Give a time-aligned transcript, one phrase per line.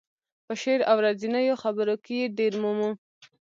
[0.45, 2.89] په شعر او ورځنیو خبرو کې یې ډېر مومو.